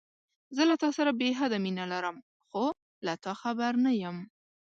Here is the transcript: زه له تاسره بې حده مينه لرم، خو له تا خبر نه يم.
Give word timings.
زه 0.55 0.63
له 0.69 0.75
تاسره 0.83 1.11
بې 1.19 1.29
حده 1.39 1.57
مينه 1.65 1.85
لرم، 1.91 2.17
خو 2.49 2.65
له 3.05 3.13
تا 3.23 3.33
خبر 3.41 3.71
نه 3.85 3.91
يم. 4.03 4.17